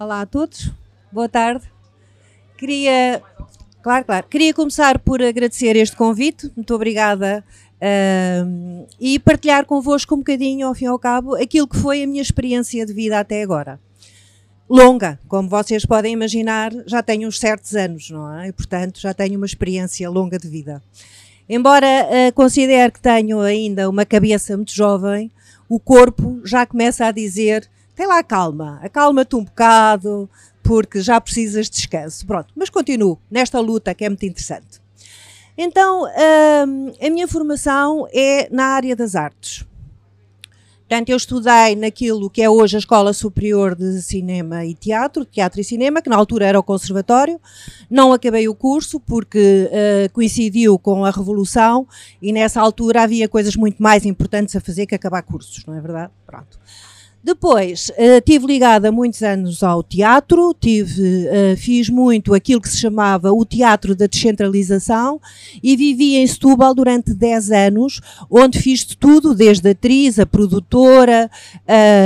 [0.00, 0.70] Olá a todos,
[1.10, 1.64] boa tarde.
[2.56, 3.20] Queria,
[3.82, 10.18] claro, claro, queria começar por agradecer este convite, muito obrigada, uh, e partilhar convosco um
[10.18, 13.42] bocadinho, ao fim e ao cabo, aquilo que foi a minha experiência de vida até
[13.42, 13.80] agora.
[14.70, 18.48] Longa, como vocês podem imaginar, já tenho uns certos anos, não é?
[18.48, 20.80] E, portanto, já tenho uma experiência longa de vida.
[21.54, 25.30] Embora uh, considere que tenho ainda uma cabeça muito jovem,
[25.68, 30.30] o corpo já começa a dizer tem lá calma, acalma-te um bocado,
[30.62, 32.26] porque já precisas de descanso.
[32.26, 34.80] Pronto, mas continuo nesta luta que é muito interessante.
[35.54, 36.04] Então,
[36.66, 39.66] hum, a minha formação é na área das artes.
[40.88, 45.60] Portanto, eu estudei naquilo que é hoje a Escola Superior de Cinema e Teatro, Teatro
[45.60, 47.40] e Cinema, que na altura era o Conservatório.
[47.88, 51.86] Não acabei o curso porque uh, coincidiu com a Revolução
[52.20, 55.80] e nessa altura havia coisas muito mais importantes a fazer que acabar cursos, não é
[55.80, 56.12] verdade?
[56.26, 56.58] Pronto.
[57.24, 62.78] Depois, uh, tive ligada muitos anos ao teatro, tive, uh, fiz muito aquilo que se
[62.78, 65.20] chamava o teatro da descentralização
[65.62, 71.30] e vivi em Setúbal durante 10 anos, onde fiz de tudo, desde atriz, a produtora,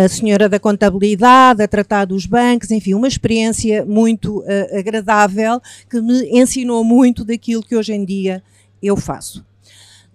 [0.05, 5.99] a senhora da contabilidade, a tratar dos bancos, enfim, uma experiência muito uh, agradável que
[5.99, 8.43] me ensinou muito daquilo que hoje em dia
[8.83, 9.46] eu faço.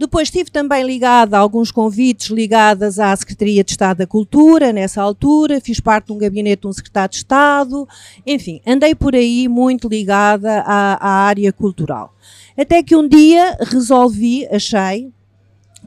[0.01, 4.99] Depois estive também ligada a alguns convites ligados à Secretaria de Estado da Cultura, nessa
[4.99, 7.87] altura, fiz parte de um gabinete de um secretário de Estado,
[8.25, 12.15] enfim, andei por aí muito ligada à, à área cultural.
[12.57, 15.11] Até que um dia resolvi, achei,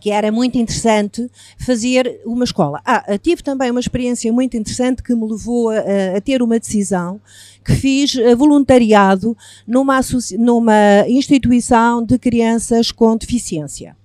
[0.00, 2.80] que era muito interessante fazer uma escola.
[2.84, 5.80] Ah, tive também uma experiência muito interessante que me levou a,
[6.16, 7.20] a ter uma decisão
[7.64, 9.98] que fiz eh, voluntariado numa,
[10.38, 13.96] numa instituição de crianças com deficiência.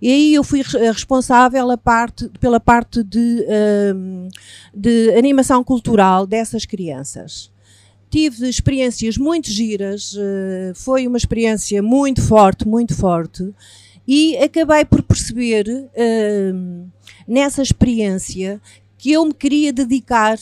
[0.00, 3.46] E aí eu fui responsável parte, pela parte de,
[3.94, 4.28] um,
[4.74, 7.50] de animação cultural dessas crianças.
[8.10, 13.54] Tive experiências muito giras, eh, foi uma experiência muito forte, muito forte,
[14.06, 15.64] e acabei por perceber
[16.54, 16.88] hum,
[17.26, 18.60] nessa experiência
[18.98, 20.38] que eu me queria dedicar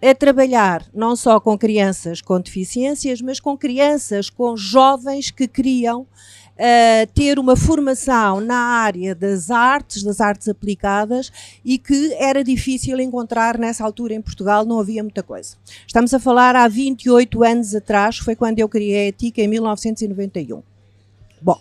[0.00, 6.06] a trabalhar não só com crianças com deficiências, mas com crianças, com jovens que queriam
[6.58, 11.30] uh, ter uma formação na área das artes, das artes aplicadas,
[11.64, 15.56] e que era difícil encontrar nessa altura em Portugal, não havia muita coisa.
[15.86, 20.62] Estamos a falar há 28 anos atrás, foi quando eu criei a TIC em 1991.
[21.40, 21.58] Bom,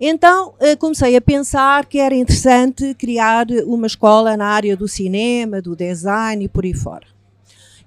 [0.00, 5.60] então uh, comecei a pensar que era interessante criar uma escola na área do cinema,
[5.60, 7.06] do design e por aí fora.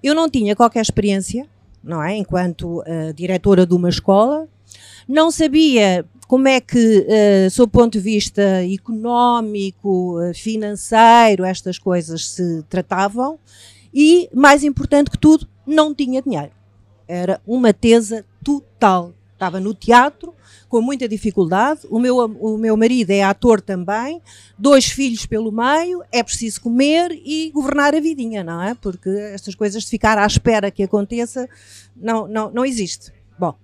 [0.03, 1.47] Eu não tinha qualquer experiência,
[1.84, 2.16] não é?
[2.16, 4.47] Enquanto uh, diretora de uma escola,
[5.07, 11.77] não sabia como é que, uh, sob o ponto de vista económico, uh, financeiro, estas
[11.77, 13.39] coisas se tratavam
[13.93, 16.51] e, mais importante que tudo, não tinha dinheiro.
[17.07, 19.13] Era uma tesa total.
[19.33, 20.33] Estava no teatro,
[20.67, 21.81] com muita dificuldade.
[21.89, 24.21] O meu, o meu marido é ator também,
[24.57, 28.73] dois filhos pelo meio, é preciso comer e governar a vidinha, não é?
[28.73, 31.47] Porque estas coisas de ficar à espera que aconteça
[31.95, 33.11] não, não, não existe.
[33.37, 33.55] Bom,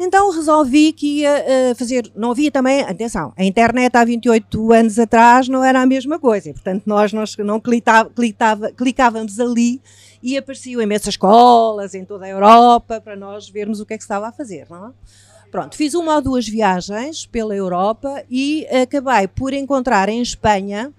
[0.00, 2.10] então resolvi que ia uh, fazer.
[2.16, 6.48] Não havia também, atenção, a internet há 28 anos atrás não era a mesma coisa.
[6.48, 9.80] E, portanto, nós, nós não clicava, clicava, clicávamos ali
[10.22, 14.02] e apareciam imensas escolas em toda a Europa para nós vermos o que é que
[14.02, 14.90] estava a fazer, não é?
[15.50, 20.92] Pronto, fiz uma ou duas viagens pela Europa e acabei por encontrar em Espanha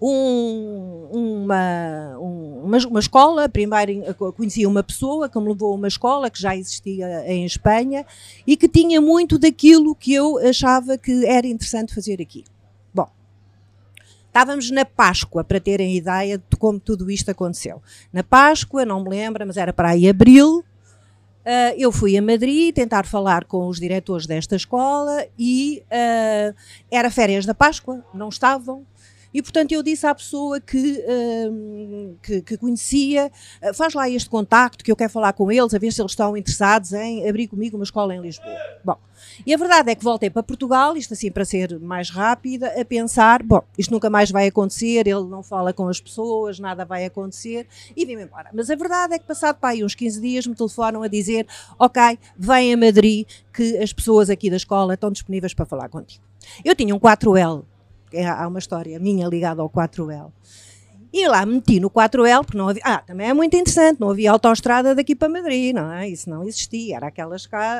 [0.00, 6.30] um, uma, uma, uma, escola, primeiro conheci uma pessoa que me levou a uma escola
[6.30, 8.06] que já existia em Espanha
[8.46, 12.44] e que tinha muito daquilo que eu achava que era interessante fazer aqui.
[12.94, 13.08] Bom,
[14.26, 17.82] estávamos na Páscoa, para terem ideia de como tudo isto aconteceu.
[18.10, 20.64] Na Páscoa, não me lembro, mas era para aí abril,
[21.40, 26.54] Uh, eu fui a Madrid tentar falar com os diretores desta escola e uh,
[26.90, 28.84] era férias da Páscoa, não estavam,
[29.32, 33.30] e, portanto, eu disse à pessoa que, uh, que, que, conhecia,
[33.62, 36.12] uh, faz lá este contacto que eu quero falar com eles, a ver se eles
[36.12, 38.56] estão interessados em abrir comigo uma escola em Lisboa.
[38.84, 38.96] Bom,
[39.46, 42.84] e a verdade é que voltei para Portugal, isto assim para ser mais rápida, a
[42.84, 47.04] pensar, bom, isto nunca mais vai acontecer, ele não fala com as pessoas, nada vai
[47.04, 47.66] acontecer,
[47.96, 48.50] e vim-me embora.
[48.52, 51.46] Mas a verdade é que passado para aí uns 15 dias me telefonam a dizer,
[51.78, 56.22] ok, vem a Madrid, que as pessoas aqui da escola estão disponíveis para falar contigo.
[56.64, 57.64] Eu tinha um 4L
[58.12, 60.32] é, há uma história minha ligada ao 4L.
[61.12, 62.82] E lá meti no 4L, porque não havia.
[62.84, 66.08] Ah, também é muito interessante, não havia autoestrada daqui para Madrid, não é?
[66.08, 67.34] Isso não existia, era aquela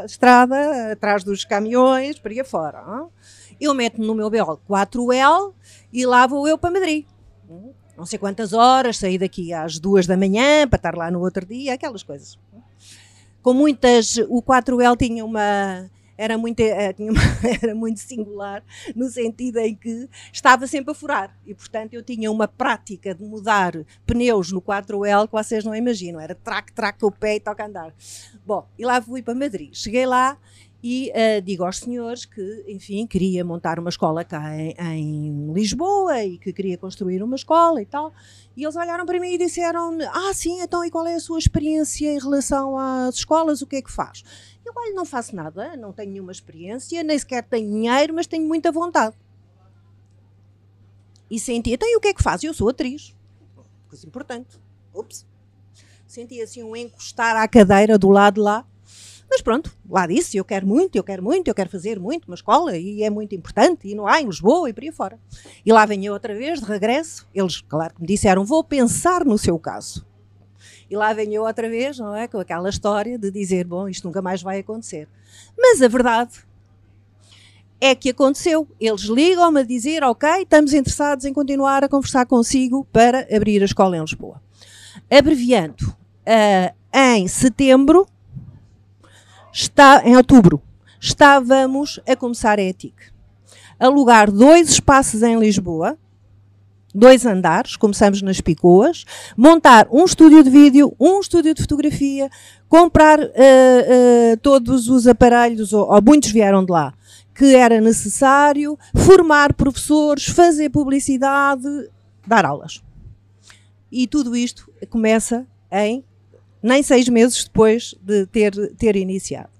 [0.04, 2.82] estrada atrás dos caminhões, para aí fora.
[2.82, 3.10] Não?
[3.60, 5.52] Eu meto-me no meu BL 4L
[5.92, 7.04] e lá vou eu para Madrid.
[7.96, 11.46] Não sei quantas horas, saí daqui às duas da manhã para estar lá no outro
[11.46, 12.38] dia, aquelas coisas.
[13.42, 15.88] Com muitas, o 4L tinha uma,
[16.20, 16.94] era muito, eh,
[17.62, 18.62] era muito singular,
[18.94, 21.34] no sentido em que estava sempre a furar.
[21.46, 23.72] E, portanto, eu tinha uma prática de mudar
[24.04, 26.20] pneus no 4L que vocês não imaginam.
[26.20, 27.94] Era traque, traque o pé e toca andar.
[28.44, 29.70] Bom, e lá fui para Madrid.
[29.72, 30.36] Cheguei lá
[30.82, 36.24] e uh, digo aos senhores que, enfim, queria montar uma escola cá em, em, Lisboa
[36.24, 38.14] e que queria construir uma escola e tal.
[38.56, 41.38] E eles olharam para mim e disseram: Ah, sim, então e qual é a sua
[41.38, 43.60] experiência em relação às escolas?
[43.60, 44.24] O que é que faz?
[44.64, 48.46] Eu, olha, não faço nada, não tenho nenhuma experiência, nem sequer tenho dinheiro, mas tenho
[48.48, 49.14] muita vontade.
[51.30, 52.42] E senti, então e o que é que faz?
[52.42, 53.14] Eu sou atriz.
[53.88, 54.58] Coisa importante.
[54.94, 55.26] Ups.
[56.06, 58.66] Senti assim um encostar à cadeira do lado lá
[59.30, 62.34] mas pronto, lá disse, eu quero muito, eu quero muito, eu quero fazer muito uma
[62.34, 65.20] escola e é muito importante, e não há em Lisboa e por aí fora.
[65.64, 69.38] E lá venho outra vez, de regresso, eles, claro que me disseram, vou pensar no
[69.38, 70.04] seu caso.
[70.90, 72.26] E lá venho outra vez, não é?
[72.26, 75.08] Com aquela história de dizer, bom, isto nunca mais vai acontecer.
[75.56, 76.32] Mas a verdade
[77.80, 78.66] é que aconteceu.
[78.80, 83.66] Eles ligam-me a dizer, ok, estamos interessados em continuar a conversar consigo para abrir a
[83.66, 84.42] escola em Lisboa.
[85.08, 88.08] Abreviando, uh, em setembro
[89.52, 90.62] está, em outubro,
[91.00, 92.94] estávamos a começar a ETIC.
[93.78, 95.96] Alugar dois espaços em Lisboa,
[96.94, 99.04] dois andares, começamos nas Picoas,
[99.36, 102.28] montar um estúdio de vídeo, um estúdio de fotografia,
[102.68, 106.92] comprar uh, uh, todos os aparelhos, ou, ou muitos vieram de lá,
[107.34, 111.66] que era necessário, formar professores, fazer publicidade,
[112.26, 112.82] dar aulas.
[113.90, 116.04] E tudo isto começa em
[116.62, 119.50] nem seis meses depois de ter, ter iniciado.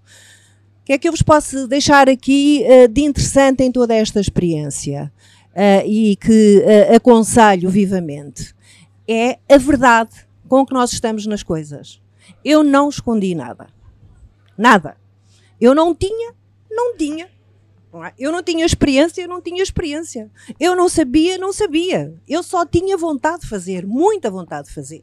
[0.82, 4.20] O que é que eu vos posso deixar aqui uh, de interessante em toda esta
[4.20, 5.12] experiência
[5.50, 8.54] uh, e que uh, aconselho vivamente?
[9.06, 10.10] É a verdade
[10.48, 12.00] com que nós estamos nas coisas.
[12.44, 13.68] Eu não escondi nada.
[14.58, 14.96] Nada.
[15.60, 16.34] Eu não tinha,
[16.70, 17.28] não tinha.
[18.06, 18.12] É?
[18.18, 20.30] Eu não tinha experiência, eu não tinha experiência.
[20.58, 22.14] Eu não sabia, não sabia.
[22.28, 25.02] Eu só tinha vontade de fazer, muita vontade de fazer.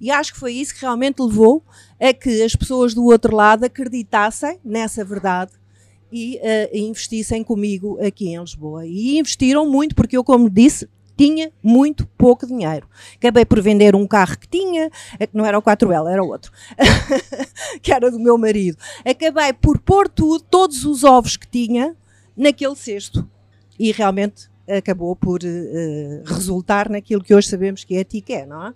[0.00, 1.62] E acho que foi isso que realmente levou
[2.00, 5.52] a que as pessoas do outro lado acreditassem nessa verdade
[6.12, 8.86] e uh, investissem comigo aqui em Lisboa.
[8.86, 12.88] E investiram muito, porque eu, como disse, tinha muito pouco dinheiro.
[13.16, 16.52] Acabei por vender um carro que tinha, é que não era o 4L, era outro,
[17.82, 18.76] que era do meu marido.
[19.04, 21.96] Acabei por pôr tudo, todos os ovos que tinha,
[22.36, 23.28] naquele cesto.
[23.78, 28.68] E realmente acabou por uh, resultar naquilo que hoje sabemos que é a TICE, não
[28.68, 28.74] é?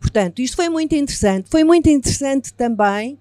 [0.00, 1.48] Portanto, isto foi muito interessante.
[1.50, 3.18] Foi muito interessante também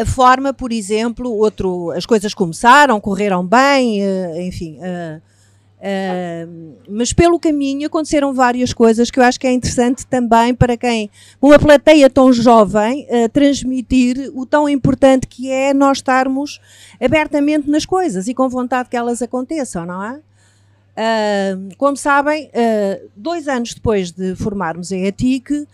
[0.00, 4.78] a forma, por exemplo, outro, as coisas começaram, correram bem, uh, enfim.
[4.78, 5.20] Uh,
[5.78, 10.76] uh, mas pelo caminho aconteceram várias coisas que eu acho que é interessante também para
[10.76, 11.10] quem,
[11.42, 16.60] uma plateia tão jovem, transmitir o tão importante que é nós estarmos
[17.00, 20.20] abertamente nas coisas e com vontade que elas aconteçam, não é?
[20.98, 25.66] Uh, como sabem, uh, dois anos depois de formarmos a ETIC, uh,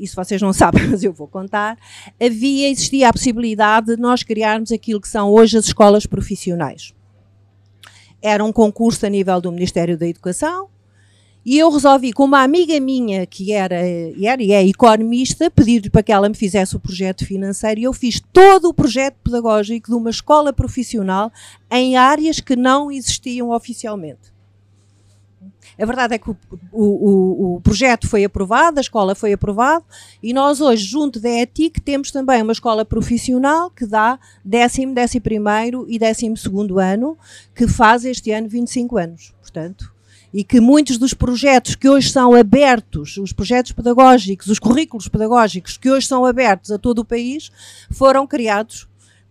[0.00, 1.76] isso vocês não sabem, mas eu vou contar,
[2.18, 6.94] havia, existia a possibilidade de nós criarmos aquilo que são hoje as escolas profissionais.
[8.22, 10.70] Era um concurso a nível do Ministério da Educação,
[11.44, 16.02] e eu resolvi, com uma amiga minha que era, era e é economista, pedir-lhe para
[16.02, 19.94] que ela me fizesse o projeto financeiro e eu fiz todo o projeto pedagógico de
[19.94, 21.30] uma escola profissional
[21.70, 24.37] em áreas que não existiam oficialmente.
[25.80, 26.36] A verdade é que o,
[26.72, 29.84] o, o, projeto foi aprovado, a escola foi aprovada
[30.22, 35.22] e nós hoje, junto da ETIC, temos também uma escola profissional que dá décimo, décimo
[35.22, 37.16] primeiro e décimo segundo ano,
[37.54, 39.34] que faz este ano 25 anos.
[39.40, 39.92] Portanto,
[40.32, 45.76] e que muitos dos projetos que hoje são abertos, os projetos pedagógicos, os currículos pedagógicos
[45.76, 47.50] que hoje são abertos a todo o país,
[47.90, 48.87] foram criados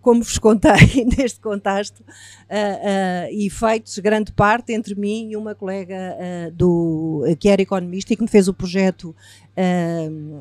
[0.08, 5.54] como vos contei neste contexto, uh, uh, e feitos grande parte entre mim e uma
[5.54, 9.14] colega uh, do, que era economista e que me fez o projeto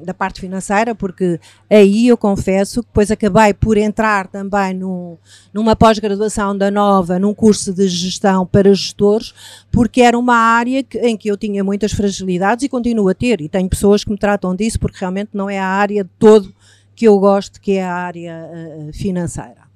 [0.04, 5.16] da parte financeira, porque aí eu confesso que depois acabei por entrar também no,
[5.54, 9.32] numa pós-graduação da Nova, num curso de gestão para gestores,
[9.72, 13.40] porque era uma área que, em que eu tinha muitas fragilidades e continuo a ter,
[13.40, 16.54] e tenho pessoas que me tratam disso porque realmente não é a área de todo
[16.96, 19.66] que eu gosto, que é a área uh, financeira.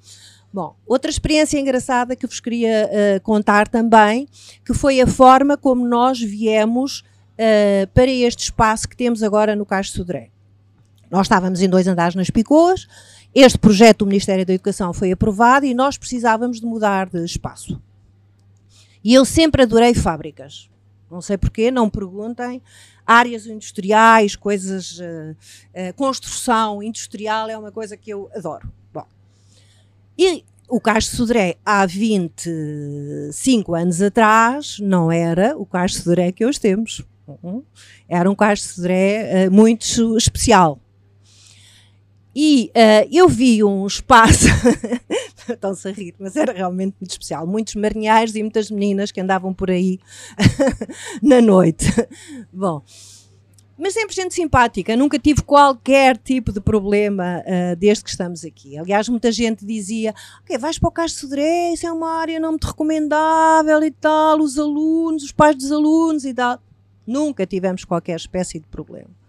[0.53, 4.27] Bom, outra experiência engraçada que vos queria uh, contar também,
[4.65, 9.67] que foi a forma como nós viemos uh, para este espaço que temos agora no
[9.67, 10.31] Cais Sodré.
[11.09, 12.89] Nós estávamos em dois andares nas Picoas,
[13.35, 17.81] este projeto do Ministério da Educação foi aprovado e nós precisávamos de mudar de espaço.
[19.05, 20.69] E eu sempre adorei fábricas.
[21.11, 22.63] Não sei porquê, não perguntem.
[23.07, 24.99] Áreas industriais, coisas.
[24.99, 25.37] Uh,
[25.75, 28.73] uh, construção industrial é uma coisa que eu adoro.
[28.93, 29.07] Bom.
[30.17, 36.31] E o Cais de Sodré, há 25 anos atrás, não era o Cais de Sodré
[36.31, 37.03] que hoje temos.
[37.27, 37.63] Uhum.
[38.09, 40.79] Era um Cais de Sodré uh, muito especial.
[42.35, 44.47] E uh, eu vi um espaço,
[45.51, 47.47] estão-se a rir, mas era realmente muito especial.
[47.47, 49.99] Muitos marinheiros e muitas meninas que andavam por aí
[51.21, 51.87] na noite.
[52.53, 52.83] Bom,
[53.81, 58.77] mas sempre gente simpática, nunca tive qualquer tipo de problema uh, desde que estamos aqui.
[58.77, 62.39] Aliás, muita gente dizia: Ok, vais para o Cais de Sodré, isso é uma área
[62.39, 66.61] não muito recomendável e tal, os alunos, os pais dos alunos e tal.
[67.07, 69.20] Nunca tivemos qualquer espécie de problema.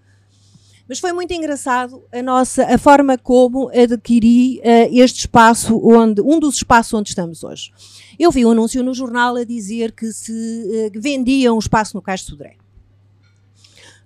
[0.92, 6.38] Mas foi muito engraçado a nossa a forma como adquiri uh, este espaço onde um
[6.38, 7.72] dos espaços onde estamos hoje.
[8.20, 12.02] Eu vi um anúncio no jornal a dizer que se uh, vendia um espaço no
[12.02, 12.58] Cais de Sodré.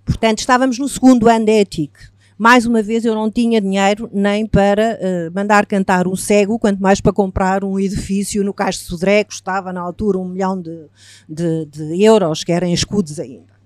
[0.04, 1.92] Portanto, estávamos no segundo ano da ETIC.
[2.38, 6.80] Mais uma vez, eu não tinha dinheiro nem para uh, mandar cantar um cego, quanto
[6.80, 10.62] mais para comprar um edifício no Cais de Sodré, que custava na altura um milhão
[10.62, 10.86] de,
[11.28, 13.56] de, de euros, que eram escudos ainda.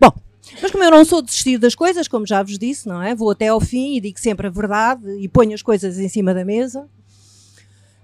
[0.00, 0.12] Bom,
[0.60, 3.14] mas como eu não sou desistir das coisas, como já vos disse, não é?
[3.14, 6.34] Vou até ao fim e digo sempre a verdade e ponho as coisas em cima
[6.34, 6.88] da mesa.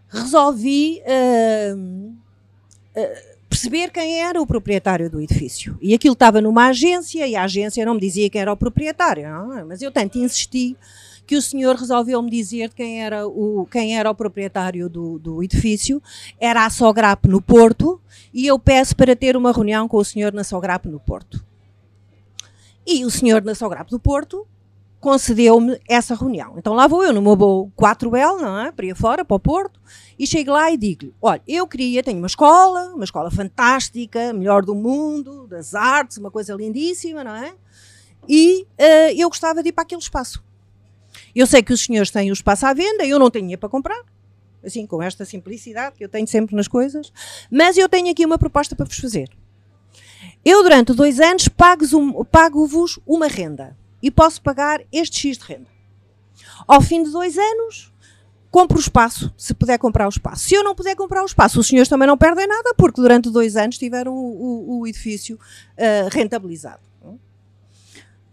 [0.08, 5.78] Resolvi uh, uh, perceber quem era o proprietário do edifício.
[5.80, 9.28] E aquilo estava numa agência e a agência não me dizia quem era o proprietário.
[9.28, 9.58] Não?
[9.58, 9.64] É?
[9.64, 10.76] Mas eu tanto insisti
[11.26, 15.42] que o senhor resolveu me dizer quem era o, quem era o proprietário do, do
[15.42, 16.02] edifício.
[16.38, 18.00] Era a Sograp no Porto
[18.32, 21.45] e eu peço para ter uma reunião com o senhor na Sograp no Porto.
[22.86, 24.46] E o senhor na Sograp do Porto
[25.00, 26.54] concedeu-me essa reunião.
[26.56, 28.72] Então lá vou eu no meu voo 4L, não é?
[28.72, 29.80] Para ir fora, para o Porto,
[30.18, 34.64] e chego lá e digo-lhe: olha, eu queria, tenho uma escola, uma escola fantástica, melhor
[34.64, 37.54] do mundo, das artes, uma coisa lindíssima, não é?
[38.28, 40.42] E uh, eu gostava de ir para aquele espaço.
[41.34, 43.68] Eu sei que os senhores têm o espaço à venda, eu não tenho dinheiro para
[43.68, 44.02] comprar,
[44.64, 47.12] assim, com esta simplicidade que eu tenho sempre nas coisas,
[47.50, 49.30] mas eu tenho aqui uma proposta para vos fazer.
[50.48, 55.66] Eu, durante dois anos, pago-vos uma renda e posso pagar este X de renda.
[56.68, 57.92] Ao fim de dois anos,
[58.48, 60.44] compro o espaço, se puder comprar o espaço.
[60.44, 63.28] Se eu não puder comprar o espaço, os senhores também não perdem nada, porque durante
[63.28, 66.86] dois anos tiveram o, o, o edifício uh, rentabilizado.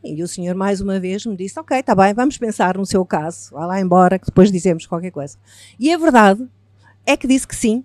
[0.03, 3.03] E o senhor, mais uma vez, me disse: Ok, está bem, vamos pensar no seu
[3.03, 5.35] caso, vá lá embora, que depois dizemos qualquer coisa.
[5.79, 6.47] E a verdade
[7.07, 7.83] é que disse que sim.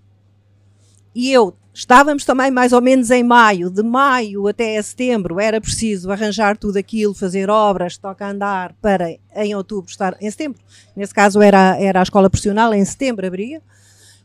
[1.15, 6.11] E eu Estávamos também mais ou menos em maio, de maio até setembro era preciso
[6.11, 10.61] arranjar tudo aquilo, fazer obras, toca andar para em outubro estar, em setembro,
[10.97, 13.63] nesse caso era, era a escola profissional, em setembro abria.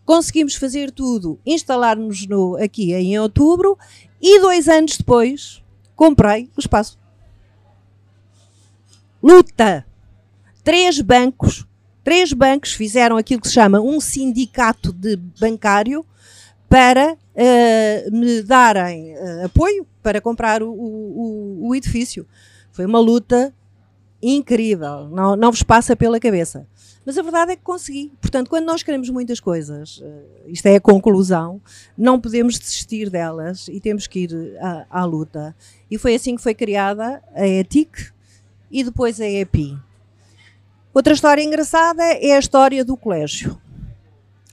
[0.04, 2.26] Conseguimos fazer tudo, instalar-nos
[2.60, 3.78] aqui em outubro
[4.20, 5.62] e dois anos depois
[5.96, 6.98] comprei o espaço.
[9.22, 9.86] Luta!
[10.64, 11.68] Três bancos,
[12.04, 16.04] três bancos fizeram aquilo que se chama um sindicato de bancário
[16.74, 22.26] para uh, me darem uh, apoio para comprar o, o, o, edifício.
[22.72, 23.54] Foi uma luta
[24.20, 26.68] incrível, não, não vos passa pela cabeça.
[27.06, 28.12] Mas a verdade é que consegui.
[28.20, 31.62] Portanto, quando nós queremos muitas coisas, uh, isto é a conclusão,
[31.96, 35.56] não podemos desistir delas e temos que ir à, à luta.
[35.92, 38.12] E foi assim que foi criada a ETIC
[38.72, 39.78] e depois a EPI.
[40.92, 43.62] Outra história engraçada é a história do colégio.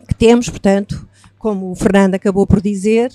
[0.07, 1.09] Que temos, portanto,
[1.41, 3.11] como o Fernando acabou por dizer,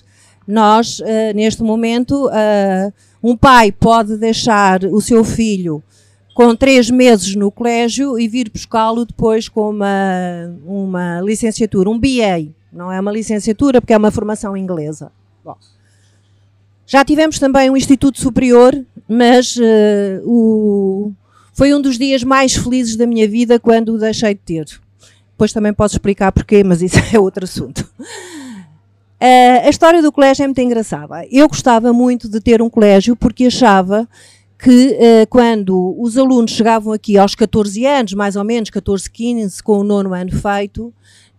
[0.48, 5.82] nós, uh, neste momento, uh, um pai pode deixar o seu filho
[6.34, 12.51] com três meses no colégio e vir buscá-lo depois com uma, uma licenciatura, um BA.
[12.74, 15.12] Não é uma licenciatura porque é uma formação inglesa.
[15.44, 15.55] Bom.
[16.86, 18.75] Já tivemos também um Instituto Superior,
[19.08, 21.13] mas uh, o,
[21.53, 24.85] foi um dos dias mais felizes da minha vida quando o deixei de ter.
[25.36, 27.82] Depois também posso explicar porquê, mas isso é outro assunto.
[29.22, 31.25] Uh, a história do colégio é muito engraçada.
[31.30, 34.08] Eu gostava muito de ter um colégio porque achava
[34.58, 39.62] que uh, quando os alunos chegavam aqui aos 14 anos, mais ou menos 14, 15,
[39.62, 40.94] com o nono ano feito,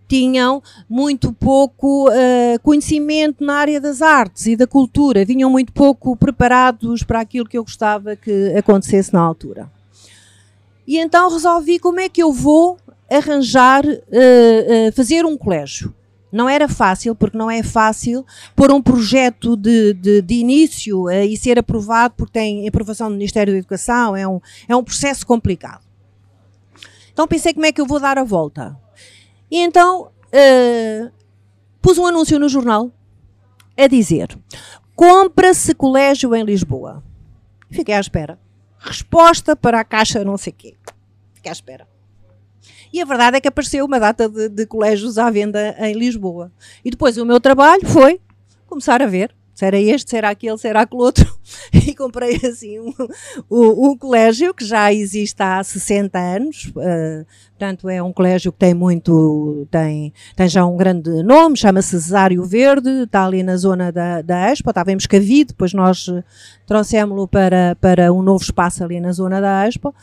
[0.07, 6.15] tinham muito pouco uh, conhecimento na área das artes e da cultura, vinham muito pouco
[6.17, 9.71] preparados para aquilo que eu gostava que acontecesse na altura.
[10.87, 12.79] E então resolvi como é que eu vou
[13.11, 15.95] arranjar, uh, uh, fazer um colégio.
[16.31, 21.11] Não era fácil, porque não é fácil pôr um projeto de, de, de início uh,
[21.11, 25.27] e ser aprovado, porque tem aprovação do Ministério da Educação, é um, é um processo
[25.27, 25.85] complicado.
[27.13, 28.77] Então pensei como é que eu vou dar a volta.
[29.51, 30.11] E então
[31.81, 32.91] pus um anúncio no jornal
[33.75, 34.37] a dizer:
[34.95, 37.03] compra-se colégio em Lisboa.
[37.71, 38.39] Fiquei à espera.
[38.79, 40.77] Resposta para a caixa não sei quê.
[41.33, 41.96] Fiquei à espera.
[42.93, 46.53] E a verdade é que apareceu uma data de, de colégios à venda em Lisboa.
[46.85, 48.21] E depois o meu trabalho foi
[48.67, 51.27] começar a ver se era este, se era aquele, se era aquele outro,
[51.73, 52.93] e comprei assim um,
[53.51, 57.27] um, um, colégio que já existe há 60 anos, uh,
[57.59, 62.45] portanto é um colégio que tem muito, tem, tem já um grande nome, chama-se Cesário
[62.45, 66.07] Verde, está ali na zona da, da Expo, estava em Moscavide, depois nós
[66.67, 69.95] trouxemos-lo para, para um novo espaço ali na zona da Expo,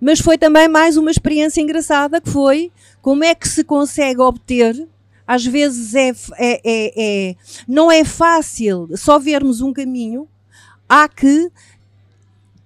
[0.00, 4.86] mas foi também mais uma experiência engraçada que foi como é que se consegue obter
[5.26, 6.92] às vezes é, é, é,
[7.30, 7.36] é,
[7.66, 10.28] não é fácil só vermos um caminho,
[10.88, 11.50] há que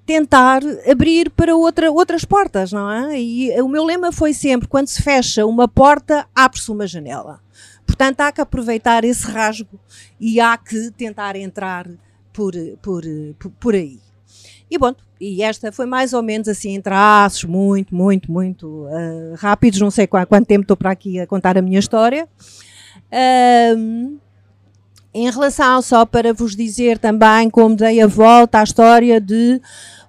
[0.04, 0.60] tentar
[0.90, 3.18] abrir para outra, outras portas, não é?
[3.18, 7.40] E o meu lema foi sempre: quando se fecha uma porta, abre-se uma janela.
[7.86, 9.80] Portanto, há que aproveitar esse rasgo
[10.18, 11.88] e há que tentar entrar
[12.32, 13.02] por, por,
[13.38, 13.98] por, por aí.
[14.70, 19.34] E bom, e esta foi mais ou menos assim, em traços, muito, muito, muito uh,
[19.36, 19.80] rápidos.
[19.80, 22.28] Não sei quanto, tempo estou para aqui a contar a minha história.
[25.12, 29.60] Em relação, só para vos dizer também como dei a volta à história de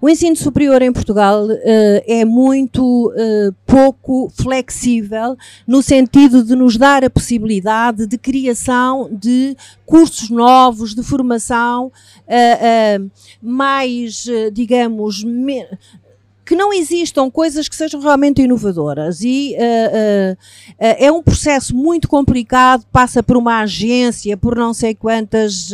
[0.01, 1.59] o ensino superior em Portugal uh,
[2.07, 9.55] é muito uh, pouco flexível no sentido de nos dar a possibilidade de criação de
[9.85, 11.91] cursos novos, de formação
[12.25, 15.23] uh, mais, digamos,
[16.51, 21.73] que não existam coisas que sejam realmente inovadoras e uh, uh, uh, é um processo
[21.73, 25.71] muito complicado, passa por uma agência, por não sei quantas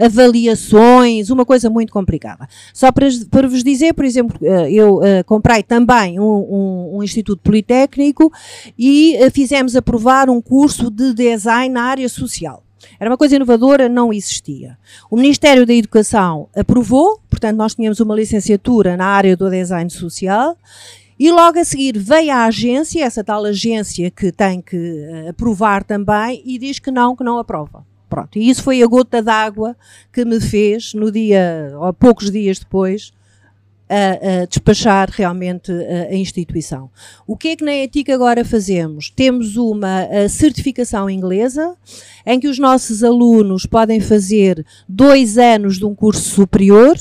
[0.00, 2.46] avaliações, uma coisa muito complicada.
[2.72, 4.38] Só para, para vos dizer, por exemplo,
[4.70, 8.32] eu comprei também um, um, um, Instituto Politécnico
[8.78, 12.62] e fizemos aprovar um curso de design na área social.
[12.98, 14.78] Era uma coisa inovadora, não existia.
[15.10, 20.56] O Ministério da Educação aprovou, portanto, nós tínhamos uma licenciatura na área do design social.
[21.18, 25.84] E logo a seguir veio a agência, essa tal agência que tem que uh, aprovar
[25.84, 27.86] também, e diz que não, que não aprova.
[28.10, 29.76] Pronto, e isso foi a gota d'água
[30.12, 33.12] que me fez, no dia, ou poucos dias depois,
[33.88, 36.90] a, a, despachar realmente a, a, instituição.
[37.26, 39.10] O que é que na ETIC agora fazemos?
[39.10, 41.76] Temos uma certificação inglesa
[42.26, 46.96] em que os nossos alunos podem fazer dois anos de um curso superior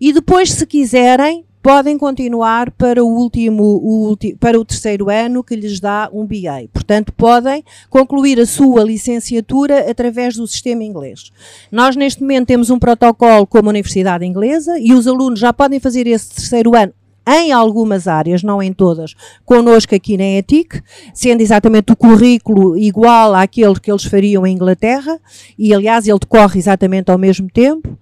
[0.00, 5.54] e depois, se quiserem, podem continuar para o último, o para o terceiro ano que
[5.54, 6.66] lhes dá um BA.
[6.72, 11.30] Portanto, podem concluir a sua licenciatura através do sistema inglês.
[11.70, 15.78] Nós neste momento temos um protocolo como a Universidade Inglesa e os alunos já podem
[15.78, 16.94] fazer esse terceiro ano
[17.28, 20.80] em algumas áreas, não em todas, connosco aqui na ETIC,
[21.12, 25.20] sendo exatamente o currículo igual àquele que eles fariam em Inglaterra,
[25.58, 27.98] e aliás ele decorre exatamente ao mesmo tempo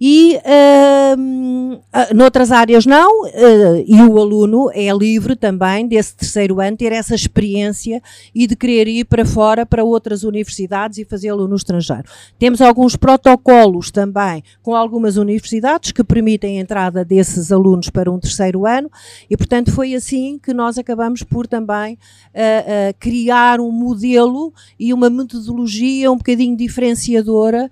[0.00, 6.76] e uh, noutras áreas não, uh, e o aluno é livre também desse terceiro ano
[6.76, 8.02] ter essa experiência
[8.34, 12.04] e de querer ir para fora para outras universidades e fazê-lo no estrangeiro.
[12.38, 18.18] Temos alguns protocolos também com algumas universidades que permitem a entrada desses alunos para um
[18.18, 18.90] terceiro ano
[19.30, 25.08] e portanto foi assim que nós acabamos por também uh, criar um modelo e uma
[25.08, 27.70] metodologia um bocadinho diferenciadora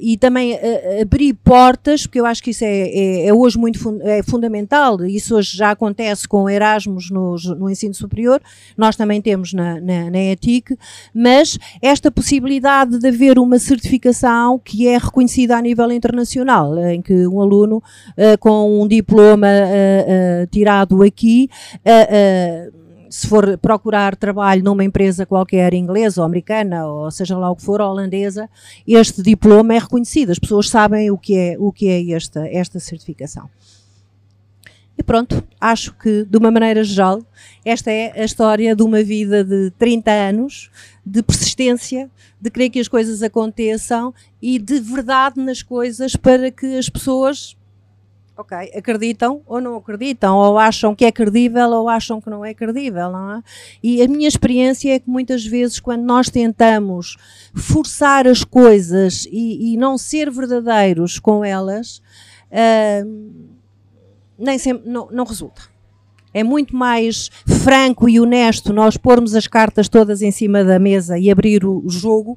[0.00, 0.58] e também
[1.04, 5.04] abrir portas, porque eu acho que isso é, é, é hoje muito fun é fundamental,
[5.04, 8.40] isso hoje já acontece com Erasmus no, no ensino superior,
[8.76, 10.76] nós também temos na, na, na ETIC,
[11.14, 17.26] mas esta possibilidade de haver uma certificação que é reconhecida a nível internacional, em que
[17.26, 21.48] um aluno uh, com um diploma uh, uh, tirado aqui
[23.14, 27.62] se for procurar trabalho numa empresa qualquer inglesa ou americana, ou seja lá o que
[27.62, 28.50] for, holandesa,
[28.84, 30.30] este diploma é reconhecido.
[30.30, 33.48] As pessoas sabem o que é, o que é esta, esta certificação.
[34.98, 37.22] E pronto, acho que, de uma maneira geral,
[37.64, 40.68] esta é a história de uma vida de 30 anos,
[41.06, 46.76] de persistência, de querer que as coisas aconteçam e de verdade nas coisas para que
[46.76, 47.56] as pessoas
[48.36, 52.52] ok, acreditam ou não acreditam, ou acham que é credível ou acham que não é
[52.52, 53.42] credível, não é?
[53.82, 57.16] E a minha experiência é que muitas vezes quando nós tentamos
[57.54, 62.02] forçar as coisas e, e não ser verdadeiros com elas,
[62.50, 63.54] uh,
[64.38, 65.62] nem sempre, não, não resulta.
[66.32, 67.30] É muito mais
[67.62, 71.88] franco e honesto nós pormos as cartas todas em cima da mesa e abrir o,
[71.88, 72.36] jogo.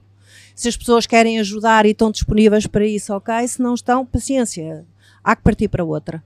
[0.54, 3.48] Se as pessoas querem ajudar e estão disponíveis para isso, ok.
[3.48, 4.86] Se não estão, paciência
[5.28, 6.24] há que partir para outra.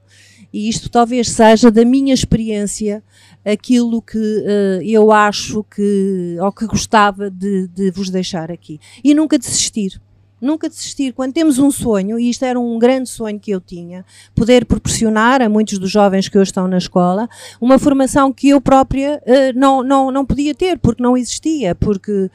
[0.52, 3.02] E isto talvez seja da minha experiência
[3.44, 8.78] aquilo que uh, eu acho que, ou que gostava de, de, vos deixar aqui.
[9.02, 10.00] E nunca desistir.
[10.42, 11.12] Nunca desistir.
[11.12, 15.40] Quando temos um sonho, e isto era um grande sonho que eu tinha, poder proporcionar
[15.40, 17.28] a muitos dos jovens que hoje estão na escola
[17.60, 22.12] uma formação que eu própria uh, não, não, não podia ter, porque não existia, porque
[22.12, 22.28] uh,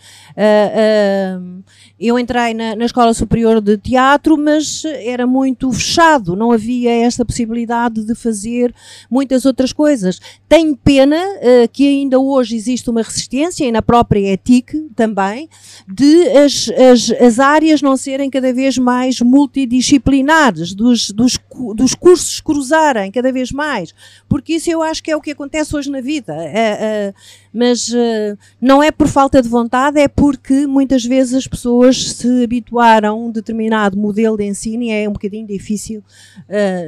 [1.38, 1.64] uh,
[2.00, 7.26] eu entrei na, na Escola Superior de Teatro, mas era muito fechado, não havia esta
[7.26, 8.74] possibilidade de fazer
[9.10, 10.20] muitas outras coisas.
[10.48, 11.18] Tenho pena
[11.74, 15.50] que ainda hoje existe uma resistência, e na própria ETIC também,
[15.88, 21.38] de as, as, as áreas não serem cada vez mais multidisciplinares, dos, dos,
[21.76, 23.94] dos cursos cruzarem cada vez mais,
[24.30, 26.34] porque isso eu acho que é o que acontece hoje na vida.
[26.34, 27.14] É, é,
[27.54, 32.44] mas uh, não é por falta de vontade, é porque muitas vezes as pessoas se
[32.44, 36.04] habituaram a um determinado modelo de ensino e é um bocadinho difícil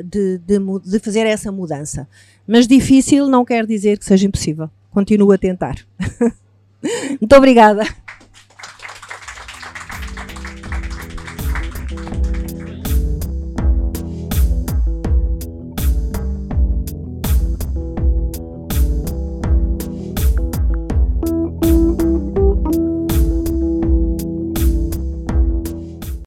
[0.06, 2.08] de, de, de fazer essa mudança.
[2.48, 4.70] Mas difícil não quer dizer que seja impossível.
[4.92, 5.76] Continuo a tentar.
[7.22, 7.84] Muito obrigada.